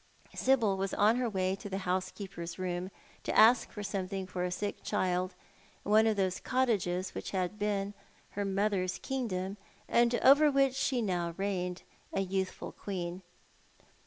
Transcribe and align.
Sibyl 0.33 0.77
was 0.77 0.95
on 0.95 1.17
her 1.17 1.29
way 1.29 1.55
to 1.57 1.69
the 1.69 1.77
housekeeper's 1.85 2.57
room, 2.57 2.89
to 3.21 3.37
ask 3.37 3.69
for 3.71 3.83
something 3.83 4.25
for 4.25 4.43
a 4.43 4.49
sick 4.49 4.81
child 4.81 5.35
in 5.85 5.91
one 5.91 6.07
of 6.07 6.15
those 6.15 6.39
cottages 6.39 7.13
which 7.13 7.29
had 7.29 7.59
been 7.59 7.93
her 8.31 8.43
mother's 8.43 8.97
kingdom, 8.97 9.57
and 9.87 10.15
over 10.23 10.49
which 10.49 10.73
she 10.73 11.03
now 11.03 11.35
reigned, 11.37 11.83
a 12.13 12.21
youthful 12.21 12.71
queen. 12.71 13.21